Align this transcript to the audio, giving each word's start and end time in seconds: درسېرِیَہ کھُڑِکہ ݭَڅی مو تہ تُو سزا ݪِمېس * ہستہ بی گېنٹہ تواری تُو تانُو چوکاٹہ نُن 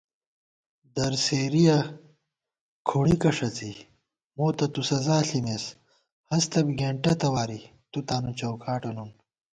درسېرِیَہ 0.95 1.77
کھُڑِکہ 2.87 3.31
ݭَڅی 3.37 3.71
مو 4.35 4.47
تہ 4.57 4.65
تُو 4.73 4.81
سزا 4.89 5.17
ݪِمېس 5.27 5.65
* 5.97 6.29
ہستہ 6.29 6.59
بی 6.65 6.73
گېنٹہ 6.79 7.13
تواری 7.21 7.61
تُو 7.91 7.99
تانُو 8.07 8.31
چوکاٹہ 8.39 8.91
نُن 8.95 9.09